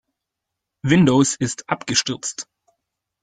Windows 0.81 1.35
ist 1.35 1.69
abgestürzt. 1.69 2.47